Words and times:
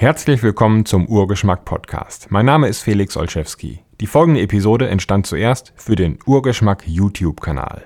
Herzlich 0.00 0.44
willkommen 0.44 0.86
zum 0.86 1.08
Urgeschmack 1.08 1.64
Podcast. 1.64 2.30
Mein 2.30 2.46
Name 2.46 2.68
ist 2.68 2.82
Felix 2.82 3.16
Olszewski. 3.16 3.80
Die 4.00 4.06
folgende 4.06 4.40
Episode 4.40 4.88
entstand 4.88 5.26
zuerst 5.26 5.72
für 5.74 5.96
den 5.96 6.20
Urgeschmack 6.24 6.86
YouTube-Kanal. 6.86 7.84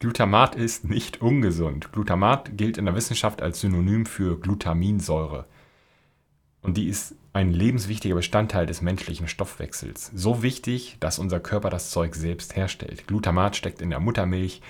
Glutamat 0.00 0.54
ist 0.54 0.84
nicht 0.84 1.22
ungesund. 1.22 1.92
Glutamat 1.92 2.58
gilt 2.58 2.76
in 2.76 2.84
der 2.84 2.94
Wissenschaft 2.94 3.40
als 3.40 3.62
Synonym 3.62 4.04
für 4.04 4.38
Glutaminsäure. 4.38 5.46
Und 6.60 6.76
die 6.76 6.88
ist 6.88 7.14
ein 7.32 7.54
lebenswichtiger 7.54 8.14
Bestandteil 8.16 8.66
des 8.66 8.82
menschlichen 8.82 9.28
Stoffwechsels. 9.28 10.12
So 10.14 10.42
wichtig, 10.42 10.98
dass 11.00 11.18
unser 11.18 11.40
Körper 11.40 11.70
das 11.70 11.88
Zeug 11.88 12.16
selbst 12.16 12.54
herstellt. 12.54 13.06
Glutamat 13.06 13.56
steckt 13.56 13.80
in 13.80 13.88
der 13.88 14.00
Muttermilch 14.00 14.60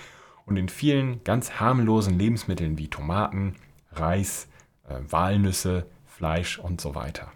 und 0.47 0.57
in 0.57 0.69
vielen 0.69 1.25
ganz 1.25 1.59
harmlosen 1.59 2.17
Lebensmitteln 2.17 2.79
wie 2.79 2.87
Tomaten, 2.87 3.57
Reis, 3.91 4.47
äh, 4.89 5.01
Walnüsse, 5.11 5.87
Fleisch 6.19 6.59
und 6.59 6.81
so 6.81 6.97
weiter. 6.97 7.31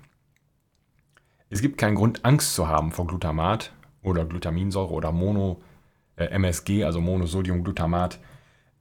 Es 1.51 1.63
gibt 1.63 1.79
keinen 1.79 1.95
Grund, 1.95 2.25
Angst 2.25 2.53
zu 2.55 2.67
haben 2.67 2.91
vor 2.91 3.07
Glutamat 3.07 3.73
oder 4.03 4.25
Glutaminsäure 4.25 4.91
oder 4.91 5.13
Mono, 5.13 5.63
äh, 6.17 6.25
MSG, 6.25 6.83
also 6.83 7.01
Monosodiumglutamat. 7.01 8.19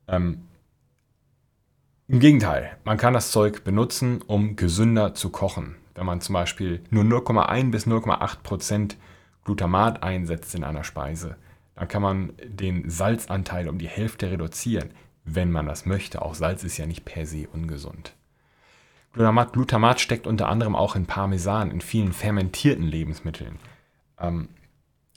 Ähm, 0.07 0.47
Im 2.07 2.19
Gegenteil, 2.19 2.77
man 2.83 2.97
kann 2.97 3.13
das 3.13 3.29
Zeug 3.29 3.63
benutzen, 3.63 4.23
um 4.25 4.55
gesünder 4.55 5.13
zu 5.13 5.29
kochen. 5.29 5.75
Wenn 5.93 6.07
man 6.07 6.19
zum 6.19 6.33
Beispiel 6.33 6.83
nur 6.89 7.03
0,1 7.03 7.69
bis 7.69 7.85
0,8 7.85 8.41
Prozent 8.41 8.97
Glutamat 9.45 10.01
einsetzt 10.01 10.55
in 10.55 10.63
einer 10.63 10.83
Speise, 10.83 11.35
dann 11.75 11.87
kann 11.87 12.01
man 12.01 12.33
den 12.43 12.89
Salzanteil 12.89 13.69
um 13.69 13.77
die 13.77 13.87
Hälfte 13.87 14.31
reduzieren, 14.31 14.89
wenn 15.25 15.51
man 15.51 15.67
das 15.67 15.85
möchte. 15.85 16.23
Auch 16.23 16.33
Salz 16.33 16.63
ist 16.63 16.77
ja 16.77 16.87
nicht 16.87 17.05
per 17.05 17.27
se 17.27 17.47
ungesund. 17.53 18.15
Glutamat, 19.13 19.53
Glutamat 19.53 19.99
steckt 19.99 20.25
unter 20.27 20.47
anderem 20.47 20.75
auch 20.75 20.95
in 20.95 21.05
Parmesan, 21.05 21.71
in 21.71 21.81
vielen 21.81 22.13
fermentierten 22.13 22.85
Lebensmitteln. 22.85 23.59
Ähm, 24.19 24.49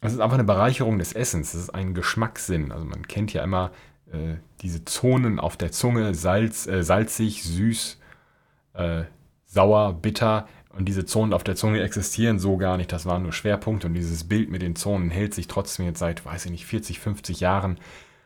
es 0.01 0.13
ist 0.13 0.21
einfach 0.21 0.35
eine 0.35 0.45
Bereicherung 0.45 0.99
des 0.99 1.13
Essens. 1.13 1.55
Es 1.55 1.63
ist 1.63 1.75
ein 1.75 1.95
Geschmackssinn. 1.95 2.73
Also 2.73 2.85
man 2.85 3.07
kennt 3.07 3.33
ja 3.33 3.43
immer 3.43 3.71
äh, 4.13 4.37
diese 4.61 4.85
Zonen 4.85 5.41
auf 5.41 5.57
der 5.57 5.73
Zunge, 5.73 6.15
Salz, 6.15 6.67
äh, 6.67 6.83
salzig, 6.83 7.45
süß, 7.45 7.99
äh, 8.75 9.05
sauer, 9.47 9.95
bitter. 9.95 10.49
Und 10.71 10.87
diese 10.87 11.07
Zonen 11.07 11.33
auf 11.33 11.45
der 11.45 11.55
Zunge 11.55 11.81
existieren 11.81 12.39
so 12.39 12.57
gar 12.57 12.77
nicht. 12.77 12.93
Das 12.93 13.07
waren 13.07 13.23
nur 13.23 13.33
Schwerpunkte. 13.33 13.87
Und 13.87 13.95
dieses 13.95 14.25
Bild 14.25 14.51
mit 14.51 14.61
den 14.61 14.77
Zonen 14.77 15.11
hält 15.11 15.35
sich 15.35 15.47
trotzdem 15.47 15.87
jetzt 15.87 16.01
seit, 16.01 16.27
weiß 16.27 16.47
ich 16.47 16.51
nicht, 16.51 16.67
40, 16.67 16.99
50 16.99 17.41
Jahren, 17.41 17.79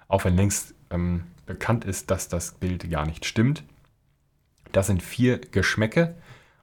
auch 0.08 0.24
wenn 0.24 0.34
längst 0.34 0.74
ähm, 0.90 1.24
bekannt 1.46 1.84
ist, 1.84 2.10
dass 2.10 2.28
das 2.28 2.52
Bild 2.52 2.90
gar 2.90 3.06
nicht 3.06 3.26
stimmt. 3.26 3.62
Das 4.72 4.86
sind 4.86 5.02
vier 5.02 5.38
Geschmäcke. 5.38 6.14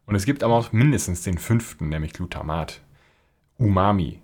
Und 0.06 0.16
es 0.16 0.26
gibt 0.26 0.44
aber 0.44 0.56
auch 0.56 0.72
mindestens 0.72 1.24
den 1.24 1.38
fünften, 1.38 1.90
nämlich 1.90 2.14
Glutamat. 2.14 2.82
Umami 3.58 4.22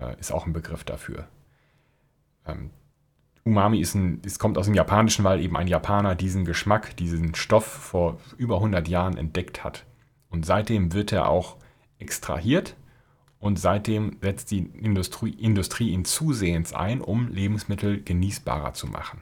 äh, 0.00 0.18
ist 0.20 0.32
auch 0.32 0.46
ein 0.46 0.52
Begriff 0.52 0.84
dafür. 0.84 1.26
Ähm, 2.46 2.70
Umami 3.44 3.80
ist 3.80 3.94
ein, 3.94 4.22
es 4.24 4.38
kommt 4.38 4.56
aus 4.56 4.66
dem 4.66 4.74
Japanischen, 4.74 5.24
weil 5.24 5.40
eben 5.40 5.56
ein 5.56 5.66
Japaner 5.66 6.14
diesen 6.14 6.44
Geschmack, 6.44 6.96
diesen 6.96 7.34
Stoff 7.34 7.66
vor 7.66 8.18
über 8.38 8.56
100 8.56 8.88
Jahren 8.88 9.16
entdeckt 9.16 9.64
hat. 9.64 9.84
Und 10.30 10.46
seitdem 10.46 10.92
wird 10.92 11.12
er 11.12 11.28
auch 11.28 11.56
extrahiert 11.98 12.76
und 13.38 13.58
seitdem 13.58 14.16
setzt 14.22 14.50
die 14.50 14.58
Industrie, 14.58 15.30
Industrie 15.30 15.90
ihn 15.90 16.06
zusehends 16.06 16.72
ein, 16.72 17.02
um 17.02 17.28
Lebensmittel 17.28 18.02
genießbarer 18.02 18.72
zu 18.72 18.86
machen. 18.86 19.20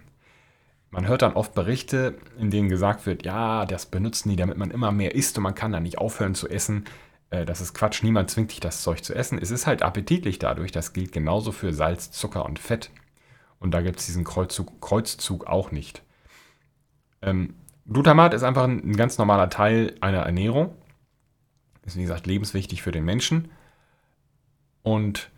Man 0.93 1.09
hört 1.09 1.23
dann 1.23 1.33
oft 1.33 1.55
Berichte, 1.55 2.19
in 2.39 2.51
denen 2.51 2.69
gesagt 2.69 3.07
wird, 3.07 3.25
ja, 3.25 3.65
das 3.65 3.87
benutzen 3.87 4.29
die, 4.29 4.37
damit 4.37 4.59
man 4.59 4.71
immer 4.71 4.93
mehr 4.93 5.15
isst 5.15 5.39
und 5.39 5.43
man 5.43 5.55
kann 5.55 5.73
da 5.73 5.81
nicht 5.81 5.97
aufhören 5.97 6.35
zu 6.35 6.49
essen. 6.51 6.85
Äh, 7.31 7.47
das 7.47 7.63
ist 7.63 7.73
Quatsch, 7.73 8.03
niemand 8.03 8.31
zwingt 8.31 8.51
dich, 8.51 8.61
das 8.61 8.83
Zeug 8.83 9.03
zu 9.03 9.15
essen. 9.15 9.39
Es 9.39 9.51
ist 9.51 9.67
halt 9.67 9.83
appetitlich 9.83 10.39
dadurch, 10.39 10.71
das 10.71 10.93
gilt 10.93 11.11
genauso 11.11 11.51
für 11.51 11.73
Salz, 11.73 12.11
Zucker 12.11 12.45
und 12.45 12.59
Fett. 12.59 12.91
Und 13.59 13.73
da 13.73 13.81
gibt 13.81 14.01
es 14.01 14.07
diesen 14.07 14.23
Kreuzzug, 14.23 14.83
Kreuzzug 14.83 15.47
auch 15.47 15.73
nicht. 15.73 16.03
Ähm, 17.23 17.55
Glutamat 17.91 18.35
ist 18.35 18.43
einfach 18.43 18.65
ein, 18.65 18.91
ein 18.91 18.97
ganz 18.97 19.17
normaler 19.17 19.49
Teil 19.49 19.97
einer 20.03 20.21
Ernährung. 20.21 20.75
Ist 21.87 21.97
wie 21.97 22.03
gesagt 22.03 22.27
lebenswichtig 22.27 22.83
für 22.83 22.93
den 22.93 23.07
Menschen. 23.07 23.51
Und 24.83 25.31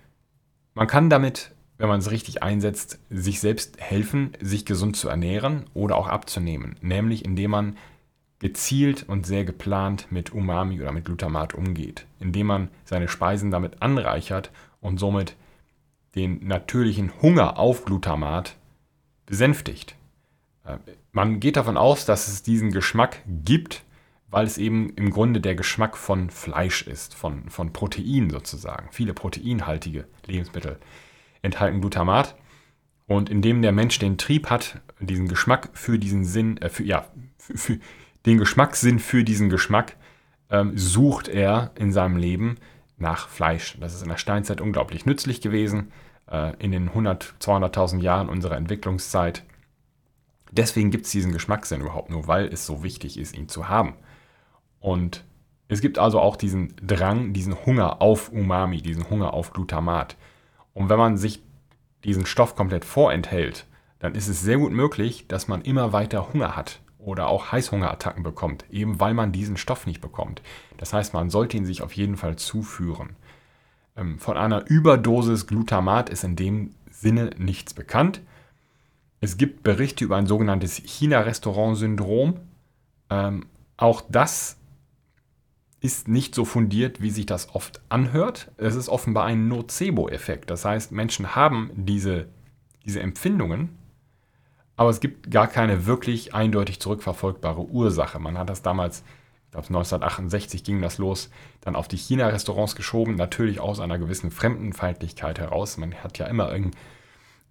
man 0.75 0.89
kann 0.89 1.11
damit, 1.11 1.55
wenn 1.85 1.91
man 1.91 2.01
es 2.01 2.11
richtig 2.11 2.43
einsetzt, 2.43 2.99
sich 3.11 3.41
selbst 3.41 3.79
helfen, 3.79 4.33
sich 4.41 4.65
gesund 4.65 4.97
zu 4.97 5.11
ernähren 5.11 5.67
oder 5.75 5.97
auch 5.99 6.09
abzunehmen. 6.09 6.77
Nämlich 6.81 7.27
indem 7.27 7.51
man 7.51 7.77
gezielt 8.39 9.07
und 9.07 9.27
sehr 9.27 9.45
geplant 9.45 10.07
mit 10.09 10.33
Umami 10.33 10.81
oder 10.81 10.93
mit 10.93 11.05
Glutamat 11.05 11.53
umgeht, 11.53 12.07
indem 12.21 12.47
man 12.47 12.69
seine 12.87 13.09
Speisen 13.09 13.51
damit 13.51 13.83
anreichert 13.83 14.51
und 14.81 14.99
somit 14.99 15.37
den 16.15 16.47
natürlichen 16.47 17.13
Hunger 17.21 17.59
auf 17.59 17.85
Glutamat 17.85 18.57
besänftigt. 19.27 19.95
Äh, 20.65 20.79
man 21.13 21.39
geht 21.39 21.57
davon 21.57 21.77
aus, 21.77 22.07
dass 22.07 22.29
es 22.29 22.43
diesen 22.43 22.71
Geschmack 22.71 23.19
gibt, 23.27 23.83
weil 24.31 24.47
es 24.47 24.57
eben 24.57 24.89
im 24.97 25.11
Grunde 25.11 25.43
der 25.43 25.55
Geschmack 25.55 25.99
von 25.99 26.31
Fleisch 26.31 26.81
ist, 26.87 27.15
von, 27.15 27.51
von 27.51 27.75
Protein 27.75 28.31
sozusagen. 28.31 28.89
Viele 28.91 29.13
proteinhaltige 29.13 30.07
Lebensmittel 30.25 30.79
enthalten 31.45 31.81
Glutamat. 31.81 32.35
Und 33.07 33.29
indem 33.29 33.61
der 33.63 33.73
Mensch 33.73 33.99
den 33.99 34.17
Trieb 34.17 34.49
hat, 34.49 34.81
diesen 34.99 35.29
Geschmack 35.29 35.69
für 35.75 35.99
diesen 35.99 36.25
Sinn, 36.25 36.57
äh, 36.59 36.69
für, 36.69 36.85
ja, 36.85 37.07
für, 37.39 37.57
für 37.57 37.79
den 38.27 38.39
Geschmackssinn 38.39 38.99
für 38.99 39.25
diesen 39.25 39.51
Geschmack 39.51 39.97
ähm, 40.51 40.73
sucht 40.77 41.29
er 41.29 41.73
in 41.75 41.93
seinem 41.93 42.17
Leben 42.17 42.57
nach 42.97 43.29
Fleisch. 43.29 43.77
Das 43.81 43.95
ist 43.95 44.03
in 44.03 44.09
der 44.09 44.17
Steinzeit 44.17 44.61
unglaublich 44.61 45.05
nützlich 45.05 45.41
gewesen, 45.41 45.93
äh, 46.31 46.55
in 46.59 46.73
den 46.73 46.89
100, 46.89 47.35
200.000 47.41 48.01
Jahren 48.01 48.29
unserer 48.29 48.57
Entwicklungszeit. 48.57 49.45
Deswegen 50.53 50.91
gibt 50.91 51.07
es 51.07 51.13
diesen 51.13 51.33
Geschmackssinn 51.33 51.81
überhaupt 51.81 52.11
nur, 52.11 52.27
weil 52.27 52.47
es 52.47 52.65
so 52.65 52.83
wichtig 52.83 53.19
ist, 53.19 53.37
ihn 53.37 53.49
zu 53.49 53.69
haben. 53.69 53.95
Und 54.81 55.25
es 55.69 55.81
gibt 55.81 55.99
also 55.99 56.21
auch 56.21 56.37
diesen 56.37 56.75
Drang, 56.81 57.33
diesen 57.33 57.67
Hunger 57.67 58.01
auf 58.01 58.31
Umami, 58.31 58.81
diesen 58.81 59.11
Hunger 59.11 59.35
auf 59.35 59.53
Glutamat. 59.53 60.17
Und 60.75 60.89
wenn 60.89 60.99
man 60.99 61.17
sich 61.17 61.43
diesen 62.05 62.27
Stoff 62.27 62.55
komplett 62.55 62.85
vorenthält, 62.85 63.67
dann 63.99 64.15
ist 64.15 64.29
es 64.29 64.43
sehr 64.43 64.59
gut 64.59 64.73
möglich, 64.73 65.27
dass 65.29 65.49
man 65.49 65.63
immer 65.63 65.93
weiter 65.93 66.33
Hunger 66.33 66.57
hat 66.57 66.81
oder 66.99 67.29
auch 67.29 67.53
Heißhungerattacken 67.53 68.23
bekommt, 68.23 68.65
eben 68.71 69.01
weil 69.01 69.15
man 69.15 69.33
diesen 69.33 69.57
Stoff 69.57 69.87
nicht 69.87 70.01
bekommt. 70.01 70.43
Das 70.77 70.93
heißt, 70.93 71.15
man 71.15 71.31
sollte 71.31 71.57
ihn 71.57 71.67
sich 71.67 71.83
auf 71.83 71.93
jeden 71.95 72.17
Fall 72.17 72.37
zuführen. 72.37 73.17
Ähm, 73.97 74.19
von 74.19 74.37
einer 74.37 74.67
Überdosis 74.69 75.47
Glutamat 75.47 76.11
ist 76.11 76.25
in 76.25 76.37
dem 76.37 76.75
Sinne 76.91 77.31
nichts 77.39 77.75
bekannt. 77.75 78.21
Es 79.21 79.37
gibt 79.37 79.63
Berichte 79.63 80.05
über 80.05 80.17
ein 80.17 80.27
sogenanntes 80.27 80.77
China-Restaurant-Syndrom. 80.77 82.41
Ähm, 83.11 83.47
auch 83.77 84.03
das 84.09 84.59
ist 85.85 86.09
nicht 86.09 86.35
so 86.35 86.47
fundiert, 86.47 87.03
wie 87.03 87.11
sich 87.11 87.27
das 87.27 87.55
oft 87.55 87.83
anhört. 87.91 88.51
Es 88.57 88.75
ist 88.75 88.89
offenbar 88.89 89.27
ein 89.27 89.49
Nocebo-Effekt. 89.49 90.49
Das 90.49 90.65
heißt, 90.65 90.93
Menschen 90.93 91.37
haben 91.37 91.71
diese, 91.75 92.29
diese 92.87 93.01
Empfindungen, 93.01 93.77
aber 94.77 94.89
es 94.89 95.01
gibt 95.01 95.31
gar 95.31 95.47
keine 95.47 95.85
wirklich 95.85 96.35
eindeutig 96.35 96.81
zurückverfolgbare 96.81 97.67
Ursache. 97.67 98.19
Man 98.19 98.39
hat 98.39 98.49
das 98.49 98.63
damals, 98.63 99.05
ich 99.45 99.51
glaube 99.51 99.67
1968 99.67 100.65
ging 100.65 100.81
das 100.81 100.97
los, 100.97 101.29
dann 101.61 101.77
auf 101.77 101.87
die 101.87 101.99
China-Restaurants 101.99 102.77
geschoben, 102.77 103.17
natürlich 103.17 103.61
aus 103.61 103.79
einer 103.79 103.99
gewissen 103.99 104.31
Fremdenfeindlichkeit 104.31 105.39
heraus. 105.39 105.77
Man 105.77 105.93
hat 105.97 106.17
ja 106.17 106.25
immer 106.29 106.51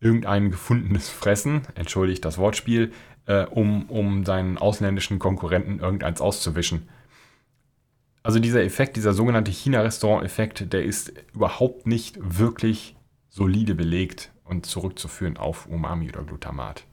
irgendein 0.02 0.50
gefundenes 0.50 1.08
Fressen, 1.08 1.68
entschuldigt 1.76 2.26
das 2.26 2.40
Wortspiel, 2.40 2.94
äh, 3.28 3.46
um, 3.46 3.92
um 3.92 4.26
seinen 4.26 4.58
ausländischen 4.58 5.20
Konkurrenten 5.20 5.82
irgendeins 5.82 6.20
auszuwischen. 6.20 6.90
Also 8.24 8.40
dieser 8.40 8.64
Effekt, 8.64 8.96
dieser 8.96 9.14
sogenannte 9.14 9.52
China-Restaurant-Effekt, 9.52 10.72
der 10.72 10.84
ist 10.84 11.14
überhaupt 11.34 11.86
nicht 11.86 12.18
wirklich 12.22 12.96
solide 13.30 13.76
belegt 13.76 14.32
und 14.46 14.66
zurückzuführen 14.66 15.38
auf 15.38 15.68
Umami 15.68 16.10
oder 16.10 16.24
Glutamat. 16.24 16.86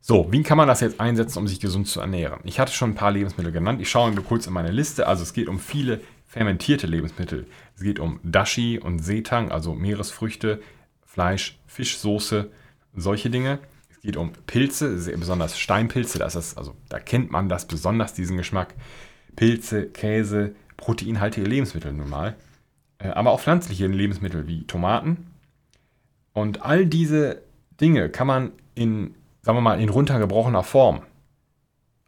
So, 0.00 0.30
wie 0.30 0.42
kann 0.42 0.56
man 0.56 0.68
das 0.68 0.80
jetzt 0.80 1.00
einsetzen, 1.00 1.40
um 1.40 1.48
sich 1.48 1.60
gesund 1.60 1.88
zu 1.88 2.00
ernähren? 2.00 2.40
Ich 2.44 2.60
hatte 2.60 2.72
schon 2.72 2.92
ein 2.92 2.94
paar 2.94 3.10
Lebensmittel 3.10 3.52
genannt. 3.52 3.80
Ich 3.80 3.90
schaue 3.90 4.12
nur 4.12 4.24
kurz 4.24 4.46
in 4.46 4.52
meine 4.52 4.70
Liste. 4.70 5.06
Also 5.06 5.22
es 5.22 5.32
geht 5.32 5.48
um 5.48 5.58
viele 5.58 6.00
fermentierte 6.26 6.86
Lebensmittel. 6.86 7.46
Es 7.74 7.82
geht 7.82 7.98
um 7.98 8.20
Dashi 8.22 8.78
und 8.78 9.00
Setang, 9.00 9.50
also 9.50 9.74
Meeresfrüchte, 9.74 10.62
Fleisch, 11.04 11.58
Fischsoße, 11.66 12.50
solche 12.94 13.28
Dinge. 13.28 13.58
Es 13.90 14.00
geht 14.00 14.16
um 14.16 14.32
Pilze, 14.46 14.94
besonders 15.18 15.58
Steinpilze. 15.58 16.18
Das 16.18 16.36
ist, 16.36 16.56
also, 16.56 16.74
da 16.88 17.00
kennt 17.00 17.30
man 17.30 17.48
das 17.48 17.66
besonders, 17.66 18.14
diesen 18.14 18.36
Geschmack. 18.36 18.74
Pilze, 19.38 19.86
Käse, 19.86 20.56
proteinhaltige 20.76 21.46
Lebensmittel 21.46 21.92
nun 21.92 22.10
mal. 22.10 22.34
Äh, 22.98 23.10
aber 23.10 23.30
auch 23.30 23.40
pflanzliche 23.40 23.86
Lebensmittel 23.86 24.48
wie 24.48 24.66
Tomaten. 24.66 25.28
Und 26.32 26.62
all 26.62 26.86
diese 26.86 27.42
Dinge 27.80 28.08
kann 28.08 28.26
man 28.26 28.52
in 28.74 29.14
sagen 29.42 29.56
wir 29.56 29.62
mal, 29.62 29.80
in 29.80 29.88
runtergebrochener 29.88 30.64
Form 30.64 31.02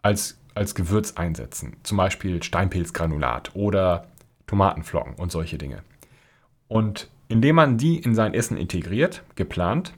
als 0.02 0.38
als 0.54 0.74
Gewürz 0.74 1.12
einsetzen. 1.12 1.76
Zum 1.84 1.96
Beispiel 1.96 2.42
Steinpilzgranulat 2.42 3.54
oder 3.54 4.08
Tomatenflocken 4.48 5.14
und 5.14 5.30
solche 5.30 5.56
Dinge. 5.56 5.84
Und 6.66 7.08
indem 7.28 7.54
man 7.54 7.78
die 7.78 7.98
in 7.98 8.16
sein 8.16 8.34
Essen 8.34 8.56
integriert, 8.56 9.22
geplant, 9.36 9.94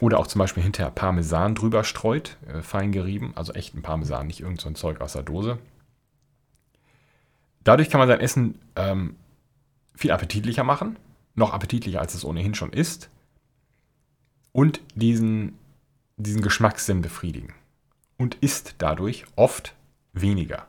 oder 0.00 0.20
auch 0.20 0.28
zum 0.28 0.38
Beispiel 0.38 0.62
hinterher 0.62 0.92
Parmesan 0.92 1.56
drüber 1.56 1.82
streut, 1.82 2.36
äh, 2.46 2.62
fein 2.62 2.92
gerieben, 2.92 3.32
also 3.34 3.52
echten 3.52 3.82
Parmesan, 3.82 4.28
nicht 4.28 4.40
irgendein 4.40 4.76
so 4.76 4.80
Zeug 4.80 5.00
aus 5.00 5.14
der 5.14 5.24
Dose. 5.24 5.58
Dadurch 7.64 7.90
kann 7.90 7.98
man 7.98 8.08
sein 8.08 8.20
Essen 8.20 8.58
ähm, 8.76 9.16
viel 9.94 10.10
appetitlicher 10.10 10.64
machen, 10.64 10.96
noch 11.34 11.52
appetitlicher 11.52 12.00
als 12.00 12.14
es 12.14 12.24
ohnehin 12.24 12.54
schon 12.54 12.72
ist, 12.72 13.10
und 14.52 14.80
diesen, 14.94 15.58
diesen 16.16 16.42
Geschmackssinn 16.42 17.02
befriedigen. 17.02 17.54
Und 18.16 18.34
isst 18.36 18.76
dadurch 18.78 19.24
oft 19.36 19.74
weniger. 20.12 20.66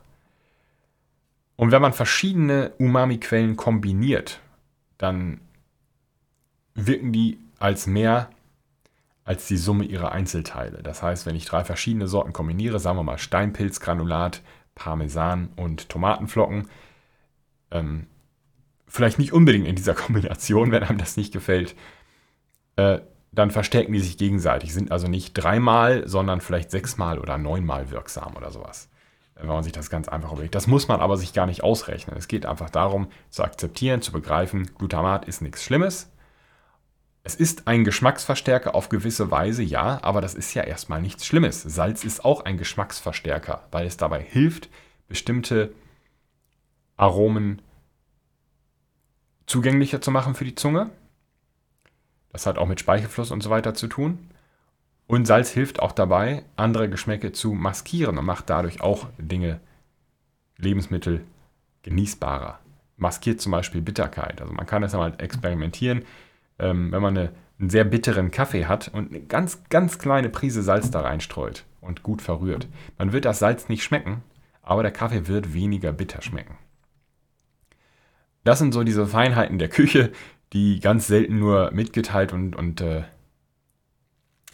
Und 1.56 1.72
wenn 1.72 1.82
man 1.82 1.92
verschiedene 1.92 2.72
Umami-Quellen 2.78 3.56
kombiniert, 3.56 4.40
dann 4.98 5.40
wirken 6.74 7.12
die 7.12 7.38
als 7.58 7.86
mehr 7.86 8.30
als 9.24 9.46
die 9.46 9.56
Summe 9.56 9.84
ihrer 9.84 10.12
Einzelteile. 10.12 10.82
Das 10.82 11.02
heißt, 11.02 11.26
wenn 11.26 11.36
ich 11.36 11.44
drei 11.44 11.64
verschiedene 11.64 12.08
Sorten 12.08 12.32
kombiniere, 12.32 12.80
sagen 12.80 12.98
wir 12.98 13.02
mal 13.02 13.18
Steinpilzgranulat, 13.18 14.42
Parmesan 14.80 15.50
und 15.56 15.90
Tomatenflocken, 15.90 16.68
ähm, 17.70 18.06
vielleicht 18.88 19.18
nicht 19.18 19.32
unbedingt 19.32 19.66
in 19.66 19.76
dieser 19.76 19.94
Kombination, 20.06 20.72
wenn 20.72 20.82
einem 20.82 20.98
das 20.98 21.16
nicht 21.16 21.32
gefällt, 21.32 21.76
äh, 22.76 23.00
dann 23.30 23.50
verstärken 23.50 23.92
die 23.92 24.00
sich 24.00 24.16
gegenseitig, 24.16 24.72
sind 24.72 24.90
also 24.90 25.06
nicht 25.06 25.34
dreimal, 25.34 26.08
sondern 26.08 26.40
vielleicht 26.40 26.70
sechsmal 26.70 27.18
oder 27.18 27.38
neunmal 27.38 27.90
wirksam 27.90 28.34
oder 28.36 28.50
sowas. 28.50 28.88
Wenn 29.34 29.46
man 29.46 29.62
sich 29.62 29.72
das 29.72 29.90
ganz 29.90 30.08
einfach 30.08 30.32
überlegt. 30.32 30.54
Das 30.54 30.66
muss 30.66 30.88
man 30.88 31.00
aber 31.00 31.16
sich 31.16 31.32
gar 31.32 31.46
nicht 31.46 31.62
ausrechnen. 31.62 32.16
Es 32.16 32.26
geht 32.26 32.44
einfach 32.44 32.70
darum, 32.70 33.08
zu 33.28 33.44
akzeptieren, 33.44 34.02
zu 34.02 34.12
begreifen, 34.12 34.70
Glutamat 34.76 35.26
ist 35.28 35.42
nichts 35.42 35.62
Schlimmes. 35.62 36.10
Es 37.40 37.52
ist 37.52 37.66
ein 37.66 37.84
Geschmacksverstärker 37.84 38.74
auf 38.74 38.90
gewisse 38.90 39.30
Weise, 39.30 39.62
ja, 39.62 39.98
aber 40.02 40.20
das 40.20 40.34
ist 40.34 40.52
ja 40.52 40.62
erstmal 40.62 41.00
nichts 41.00 41.24
Schlimmes. 41.24 41.62
Salz 41.62 42.04
ist 42.04 42.22
auch 42.22 42.44
ein 42.44 42.58
Geschmacksverstärker, 42.58 43.66
weil 43.70 43.86
es 43.86 43.96
dabei 43.96 44.20
hilft, 44.20 44.68
bestimmte 45.08 45.72
Aromen 46.98 47.62
zugänglicher 49.46 50.02
zu 50.02 50.10
machen 50.10 50.34
für 50.34 50.44
die 50.44 50.54
Zunge. 50.54 50.90
Das 52.30 52.44
hat 52.44 52.58
auch 52.58 52.66
mit 52.66 52.78
Speichelfluss 52.78 53.30
und 53.30 53.42
so 53.42 53.48
weiter 53.48 53.72
zu 53.72 53.86
tun. 53.86 54.28
Und 55.06 55.24
Salz 55.24 55.48
hilft 55.48 55.80
auch 55.80 55.92
dabei, 55.92 56.44
andere 56.56 56.90
Geschmäcke 56.90 57.32
zu 57.32 57.54
maskieren 57.54 58.18
und 58.18 58.26
macht 58.26 58.50
dadurch 58.50 58.82
auch 58.82 59.08
Dinge, 59.16 59.60
Lebensmittel 60.58 61.24
genießbarer. 61.84 62.58
Maskiert 62.98 63.40
zum 63.40 63.52
Beispiel 63.52 63.80
Bitterkeit. 63.80 64.42
Also 64.42 64.52
man 64.52 64.66
kann 64.66 64.82
das 64.82 64.92
einmal 64.92 65.14
experimentieren 65.16 66.04
ähm, 66.60 66.92
wenn 66.92 67.02
man 67.02 67.16
eine, 67.16 67.32
einen 67.58 67.70
sehr 67.70 67.84
bitteren 67.84 68.30
Kaffee 68.30 68.66
hat 68.66 68.88
und 68.88 69.10
eine 69.10 69.20
ganz, 69.20 69.64
ganz 69.68 69.98
kleine 69.98 70.28
Prise 70.28 70.62
Salz 70.62 70.90
da 70.90 71.00
reinstreut 71.00 71.64
und 71.80 72.02
gut 72.02 72.22
verrührt. 72.22 72.68
Man 72.98 73.12
wird 73.12 73.24
das 73.24 73.38
Salz 73.38 73.68
nicht 73.68 73.82
schmecken, 73.82 74.22
aber 74.62 74.82
der 74.82 74.92
Kaffee 74.92 75.26
wird 75.26 75.54
weniger 75.54 75.92
bitter 75.92 76.22
schmecken. 76.22 76.56
Das 78.44 78.58
sind 78.58 78.72
so 78.72 78.84
diese 78.84 79.06
Feinheiten 79.06 79.58
der 79.58 79.68
Küche, 79.68 80.12
die 80.52 80.80
ganz 80.80 81.06
selten 81.06 81.38
nur 81.38 81.70
mitgeteilt 81.72 82.32
und, 82.32 82.56
und 82.56 82.80
äh, 82.80 83.02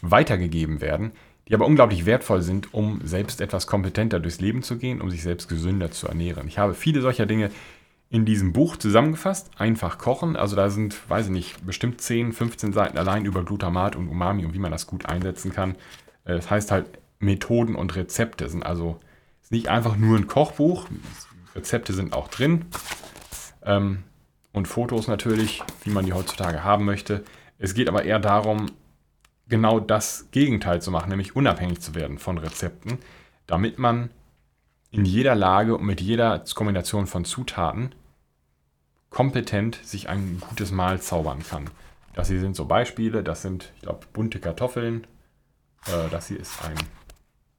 weitergegeben 0.01 0.81
werden, 0.81 1.11
die 1.47 1.55
aber 1.55 1.65
unglaublich 1.65 2.05
wertvoll 2.05 2.41
sind, 2.41 2.73
um 2.73 2.99
selbst 3.03 3.41
etwas 3.41 3.67
kompetenter 3.67 4.19
durchs 4.19 4.41
Leben 4.41 4.63
zu 4.63 4.77
gehen, 4.77 5.01
um 5.01 5.09
sich 5.09 5.23
selbst 5.23 5.47
gesünder 5.47 5.91
zu 5.91 6.07
ernähren. 6.07 6.47
Ich 6.47 6.57
habe 6.57 6.73
viele 6.73 7.01
solcher 7.01 7.25
Dinge 7.25 7.49
in 8.09 8.25
diesem 8.25 8.53
Buch 8.53 8.77
zusammengefasst. 8.77 9.51
Einfach 9.57 9.97
kochen. 9.97 10.35
Also 10.35 10.55
da 10.55 10.69
sind, 10.69 11.09
weiß 11.09 11.25
ich 11.25 11.31
nicht, 11.31 11.65
bestimmt 11.65 12.01
10, 12.01 12.33
15 12.33 12.73
Seiten 12.73 12.97
allein 12.97 13.25
über 13.25 13.43
Glutamat 13.43 13.95
und 13.95 14.07
Umami 14.07 14.45
und 14.45 14.53
wie 14.53 14.59
man 14.59 14.71
das 14.71 14.87
gut 14.87 15.05
einsetzen 15.05 15.51
kann. 15.51 15.75
Äh, 16.25 16.35
das 16.35 16.49
heißt 16.49 16.71
halt 16.71 16.87
Methoden 17.19 17.75
und 17.75 17.95
Rezepte 17.95 18.47
sind 18.47 18.63
also 18.63 18.99
ist 19.41 19.51
nicht 19.51 19.69
einfach 19.69 19.95
nur 19.95 20.17
ein 20.17 20.27
Kochbuch. 20.27 20.87
Rezepte 21.55 21.93
sind 21.93 22.13
auch 22.13 22.27
drin. 22.27 22.65
Ähm, 23.63 24.03
und 24.51 24.67
Fotos 24.67 25.07
natürlich, 25.07 25.63
wie 25.83 25.89
man 25.89 26.05
die 26.05 26.13
heutzutage 26.13 26.63
haben 26.63 26.85
möchte. 26.85 27.23
Es 27.59 27.73
geht 27.73 27.87
aber 27.87 28.03
eher 28.03 28.19
darum, 28.19 28.67
genau 29.47 29.79
das 29.79 30.27
Gegenteil 30.31 30.81
zu 30.81 30.91
machen, 30.91 31.09
nämlich 31.09 31.35
unabhängig 31.35 31.79
zu 31.79 31.95
werden 31.95 32.17
von 32.17 32.37
Rezepten, 32.37 32.97
damit 33.45 33.79
man 33.79 34.09
in 34.97 35.05
jeder 35.05 35.35
Lage 35.35 35.75
und 35.75 35.85
mit 35.85 36.01
jeder 36.01 36.43
Kombination 36.55 37.05
von 37.05 37.23
Zutaten 37.23 37.93
kompetent 39.11 39.75
sich 39.83 40.09
ein 40.09 40.41
gutes 40.49 40.71
Mahl 40.71 40.99
zaubern 40.99 41.43
kann. 41.47 41.69
Das 42.15 42.29
hier 42.29 42.39
sind 42.39 42.55
so 42.55 42.65
Beispiele, 42.65 43.23
das 43.23 43.43
sind, 43.43 43.71
ich 43.75 43.81
glaube, 43.83 44.07
bunte 44.11 44.39
Kartoffeln. 44.39 45.05
Äh, 45.85 46.09
das 46.09 46.29
hier 46.29 46.39
ist 46.39 46.63
ein 46.65 46.75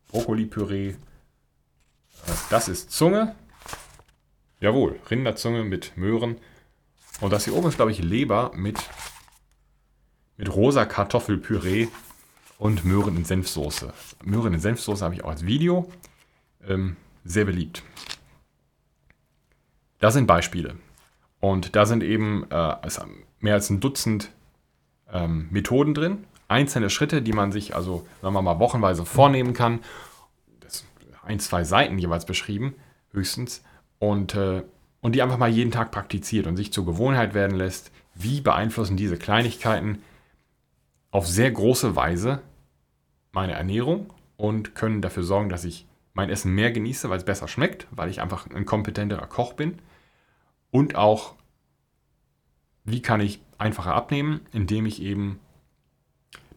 Brokkoli-Püree. 0.09 0.89
Äh, 0.89 0.97
das 2.51 2.69
ist 2.69 2.91
Zunge. 2.91 3.37
Jawohl, 4.59 4.99
Rinderzunge 5.09 5.63
mit 5.63 5.97
Möhren. 5.97 6.39
Und 7.21 7.33
das 7.33 7.45
hier 7.45 7.55
oben 7.55 7.69
ist, 7.69 7.77
glaube 7.77 7.93
ich, 7.93 8.03
Leber 8.03 8.51
mit, 8.57 8.79
mit 10.37 10.53
rosa 10.53 10.87
Kartoffelpüree 10.87 11.87
und 12.59 12.85
Möhren 12.85 13.17
in 13.17 13.25
Senfsoße. 13.25 13.93
Möhren 14.25 14.55
in 14.55 14.61
Senfsoße 14.61 15.05
habe 15.05 15.15
ich 15.15 15.23
auch 15.23 15.31
als 15.31 15.47
Video. 15.47 15.89
Ähm, 16.67 16.97
sehr 17.25 17.45
beliebt. 17.45 17.83
Das 19.99 20.15
sind 20.15 20.27
Beispiele. 20.27 20.77
Und 21.41 21.77
da 21.77 21.87
sind 21.87 22.03
eben 22.03 22.45
äh, 22.51 22.77
mehr 23.41 23.55
als 23.55 23.71
ein 23.71 23.81
Dutzend 23.81 24.31
ähm, 25.13 25.49
Methoden 25.51 25.95
drin, 25.95 26.25
einzelne 26.49 26.91
Schritte, 26.91 27.23
die 27.23 27.33
man 27.33 27.53
sich 27.53 27.75
also, 27.75 28.07
sagen 28.23 28.35
wir 28.35 28.43
mal, 28.43 28.59
wochenweise 28.59 29.05
vornehmen 29.05 29.53
kann. 29.53 29.81
Das 30.61 30.85
ein, 31.23 31.39
zwei 31.41 31.65
Seiten 31.65 31.99
jeweils 31.99 32.27
beschrieben, 32.27 32.75
höchstens. 33.13 33.63
Und, 33.99 34.35
äh, 34.35 34.63
und 35.01 35.15
die 35.15 35.23
einfach 35.23 35.39
mal 35.39 35.49
jeden 35.49 35.71
Tag 35.71 35.91
praktiziert 35.91 36.47
und 36.47 36.57
sich 36.57 36.73
zur 36.73 36.87
Gewohnheit 36.87 37.35
werden 37.35 37.57
lässt. 37.57 37.93
Wie 38.15 38.41
beeinflussen 38.41 38.97
diese 38.97 39.17
Kleinigkeiten 39.17 40.03
auf 41.11 41.27
sehr 41.27 41.51
große 41.51 41.95
Weise 41.97 42.43
meine 43.33 43.53
Ernährung 43.53 44.13
und 44.37 44.75
können 44.75 45.03
dafür 45.03 45.23
sorgen, 45.23 45.49
dass 45.49 45.65
ich 45.65 45.87
mein 46.19 46.31
Essen 46.31 46.53
mehr 46.53 46.73
genieße, 46.73 47.09
weil 47.09 47.19
es 47.19 47.25
besser 47.25 47.47
schmeckt, 47.47 47.87
weil 47.93 48.11
ich 48.11 48.21
einfach 48.21 48.51
ein 48.51 48.67
kompetenterer 48.67 49.29
Koch 49.29 49.53
bin. 49.53 49.79
Und 50.73 50.97
auch, 50.97 51.37
wie 52.85 53.01
kann 53.01 53.21
ich 53.21 53.41
einfacher 53.57 53.95
abnehmen, 53.95 54.41
indem 54.53 54.85
ich 54.85 55.01
eben 55.01 55.39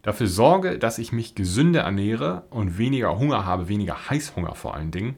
dafür 0.02 0.26
sorge, 0.26 0.80
dass 0.80 0.98
ich 0.98 1.12
mich 1.12 1.36
gesünder 1.36 1.82
ernähre 1.82 2.42
und 2.50 2.76
weniger 2.76 3.16
Hunger 3.16 3.46
habe, 3.46 3.68
weniger 3.68 4.10
Heißhunger 4.10 4.56
vor 4.56 4.74
allen 4.74 4.90
Dingen. 4.90 5.16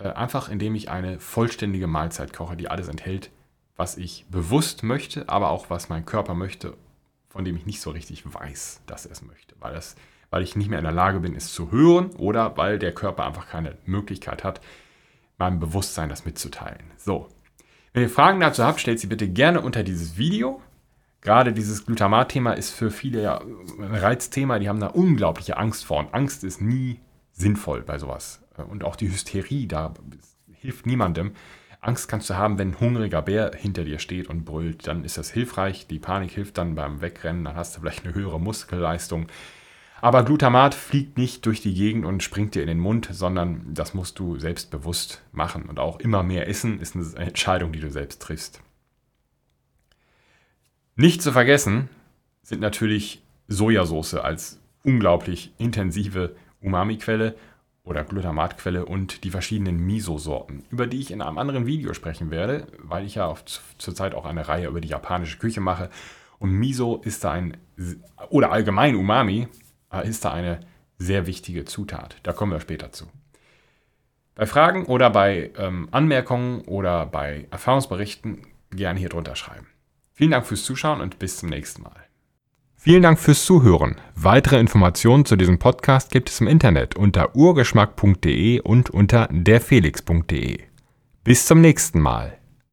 Äh, 0.00 0.08
einfach 0.08 0.48
indem 0.48 0.74
ich 0.74 0.90
eine 0.90 1.20
vollständige 1.20 1.86
Mahlzeit 1.86 2.32
koche, 2.32 2.56
die 2.56 2.66
alles 2.66 2.88
enthält, 2.88 3.30
was 3.76 3.96
ich 3.96 4.26
bewusst 4.28 4.82
möchte, 4.82 5.28
aber 5.28 5.50
auch 5.50 5.70
was 5.70 5.88
mein 5.88 6.04
Körper 6.04 6.34
möchte, 6.34 6.76
von 7.28 7.44
dem 7.44 7.56
ich 7.56 7.64
nicht 7.64 7.80
so 7.80 7.90
richtig 7.92 8.24
weiß, 8.26 8.82
dass 8.86 9.06
er 9.06 9.12
es 9.12 9.22
möchte. 9.22 9.54
Weil 9.60 9.74
das 9.74 9.94
weil 10.32 10.42
ich 10.42 10.56
nicht 10.56 10.70
mehr 10.70 10.78
in 10.78 10.84
der 10.84 10.94
Lage 10.94 11.20
bin, 11.20 11.36
es 11.36 11.52
zu 11.52 11.70
hören 11.70 12.10
oder 12.16 12.56
weil 12.56 12.78
der 12.78 12.92
Körper 12.92 13.26
einfach 13.26 13.46
keine 13.46 13.76
Möglichkeit 13.84 14.42
hat, 14.42 14.60
meinem 15.38 15.60
Bewusstsein 15.60 16.08
das 16.08 16.24
mitzuteilen. 16.24 16.80
So, 16.96 17.28
wenn 17.92 18.02
ihr 18.02 18.08
Fragen 18.08 18.40
dazu 18.40 18.64
habt, 18.64 18.80
stellt 18.80 18.98
sie 18.98 19.06
bitte 19.06 19.28
gerne 19.28 19.60
unter 19.60 19.82
dieses 19.82 20.16
Video. 20.16 20.62
Gerade 21.20 21.52
dieses 21.52 21.84
Glutamat-Thema 21.84 22.54
ist 22.54 22.70
für 22.70 22.90
viele 22.90 23.22
ja 23.22 23.42
ein 23.78 23.94
Reizthema, 23.94 24.58
die 24.58 24.70
haben 24.70 24.80
da 24.80 24.88
unglaubliche 24.88 25.58
Angst 25.58 25.84
vor 25.84 25.98
und 25.98 26.14
Angst 26.14 26.44
ist 26.44 26.62
nie 26.62 26.98
sinnvoll 27.32 27.82
bei 27.82 27.98
sowas. 27.98 28.42
Und 28.70 28.84
auch 28.84 28.96
die 28.96 29.08
Hysterie, 29.08 29.66
da 29.66 29.92
hilft 30.50 30.86
niemandem. 30.86 31.32
Angst 31.82 32.08
kannst 32.08 32.30
du 32.30 32.36
haben, 32.36 32.58
wenn 32.58 32.70
ein 32.70 32.80
hungriger 32.80 33.20
Bär 33.20 33.50
hinter 33.54 33.84
dir 33.84 33.98
steht 33.98 34.28
und 34.28 34.44
brüllt, 34.46 34.86
dann 34.86 35.04
ist 35.04 35.18
das 35.18 35.30
hilfreich. 35.30 35.86
Die 35.88 35.98
Panik 35.98 36.30
hilft 36.30 36.56
dann 36.56 36.74
beim 36.74 37.02
Wegrennen, 37.02 37.44
dann 37.44 37.56
hast 37.56 37.76
du 37.76 37.80
vielleicht 37.80 38.06
eine 38.06 38.14
höhere 38.14 38.40
Muskelleistung. 38.40 39.26
Aber 40.02 40.24
Glutamat 40.24 40.74
fliegt 40.74 41.16
nicht 41.16 41.46
durch 41.46 41.60
die 41.60 41.74
Gegend 41.74 42.04
und 42.04 42.24
springt 42.24 42.56
dir 42.56 42.62
in 42.62 42.66
den 42.66 42.80
Mund, 42.80 43.08
sondern 43.12 43.72
das 43.72 43.94
musst 43.94 44.18
du 44.18 44.36
selbstbewusst 44.36 45.22
machen. 45.30 45.66
Und 45.66 45.78
auch 45.78 46.00
immer 46.00 46.24
mehr 46.24 46.48
essen 46.48 46.80
ist 46.80 46.96
eine 46.96 47.24
Entscheidung, 47.24 47.70
die 47.70 47.78
du 47.78 47.88
selbst 47.88 48.20
triffst. 48.20 48.60
Nicht 50.96 51.22
zu 51.22 51.30
vergessen 51.30 51.88
sind 52.42 52.60
natürlich 52.60 53.22
Sojasauce 53.46 54.14
als 54.14 54.60
unglaublich 54.82 55.52
intensive 55.58 56.34
Umami-Quelle 56.60 57.36
oder 57.84 58.02
Glutamatquelle 58.02 58.84
und 58.84 59.22
die 59.22 59.30
verschiedenen 59.30 59.86
Miso-Sorten, 59.86 60.64
über 60.70 60.88
die 60.88 60.98
ich 60.98 61.12
in 61.12 61.22
einem 61.22 61.38
anderen 61.38 61.66
Video 61.66 61.94
sprechen 61.94 62.32
werde, 62.32 62.66
weil 62.78 63.04
ich 63.04 63.14
ja 63.14 63.32
zurzeit 63.78 64.16
auch 64.16 64.24
eine 64.24 64.48
Reihe 64.48 64.66
über 64.66 64.80
die 64.80 64.88
japanische 64.88 65.38
Küche 65.38 65.60
mache. 65.60 65.90
Und 66.40 66.50
Miso 66.50 66.96
ist 67.04 67.22
da 67.22 67.30
ein, 67.30 67.56
oder 68.30 68.50
allgemein 68.50 68.96
Umami, 68.96 69.46
ist 70.00 70.24
da 70.24 70.32
eine 70.32 70.60
sehr 70.98 71.26
wichtige 71.26 71.64
Zutat. 71.64 72.16
Da 72.22 72.32
kommen 72.32 72.52
wir 72.52 72.60
später 72.60 72.92
zu. 72.92 73.06
Bei 74.34 74.46
Fragen 74.46 74.86
oder 74.86 75.10
bei 75.10 75.50
ähm, 75.58 75.88
Anmerkungen 75.90 76.62
oder 76.62 77.06
bei 77.06 77.46
Erfahrungsberichten 77.50 78.46
gerne 78.70 78.98
hier 78.98 79.10
drunter 79.10 79.36
schreiben. 79.36 79.66
Vielen 80.14 80.30
Dank 80.30 80.46
fürs 80.46 80.64
Zuschauen 80.64 81.00
und 81.00 81.18
bis 81.18 81.36
zum 81.36 81.50
nächsten 81.50 81.82
Mal. 81.82 81.96
Vielen 82.76 83.02
Dank 83.02 83.18
fürs 83.18 83.44
Zuhören. 83.44 84.00
Weitere 84.16 84.58
Informationen 84.58 85.24
zu 85.24 85.36
diesem 85.36 85.58
Podcast 85.58 86.10
gibt 86.10 86.30
es 86.30 86.40
im 86.40 86.48
Internet 86.48 86.96
unter 86.96 87.36
urgeschmack.de 87.36 88.60
und 88.60 88.90
unter 88.90 89.28
derfelix.de. 89.30 90.58
Bis 91.22 91.46
zum 91.46 91.60
nächsten 91.60 92.00
Mal. 92.00 92.41